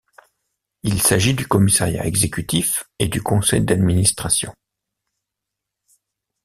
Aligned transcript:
Il 0.81 0.99
s'agit 0.99 1.35
du 1.35 1.47
Commissariat 1.47 2.07
exécutif 2.07 2.85
et 2.97 3.07
du 3.07 3.21
Conseil 3.21 3.61
d'administration. 3.61 4.51